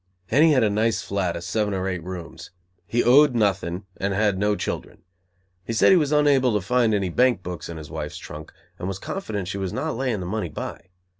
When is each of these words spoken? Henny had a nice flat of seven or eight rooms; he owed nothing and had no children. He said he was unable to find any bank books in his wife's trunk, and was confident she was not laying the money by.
Henny 0.29 0.51
had 0.53 0.63
a 0.63 0.69
nice 0.71 1.03
flat 1.03 1.35
of 1.35 1.43
seven 1.43 1.75
or 1.75 1.87
eight 1.87 2.03
rooms; 2.03 2.49
he 2.87 3.03
owed 3.03 3.35
nothing 3.35 3.85
and 3.97 4.15
had 4.15 4.35
no 4.39 4.55
children. 4.55 5.03
He 5.63 5.73
said 5.73 5.91
he 5.91 5.95
was 5.95 6.11
unable 6.11 6.55
to 6.55 6.61
find 6.65 6.95
any 6.95 7.09
bank 7.09 7.43
books 7.43 7.69
in 7.69 7.77
his 7.77 7.91
wife's 7.91 8.17
trunk, 8.17 8.51
and 8.79 8.87
was 8.87 8.97
confident 8.97 9.47
she 9.47 9.59
was 9.59 9.71
not 9.71 9.95
laying 9.95 10.19
the 10.19 10.25
money 10.25 10.49
by. 10.49 10.87